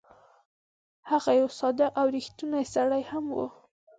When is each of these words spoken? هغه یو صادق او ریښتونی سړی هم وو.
هغه 1.09 1.31
یو 1.39 1.47
صادق 1.59 1.89
او 1.99 2.05
ریښتونی 2.15 2.63
سړی 2.73 3.03
هم 3.11 3.25
وو. 3.35 3.47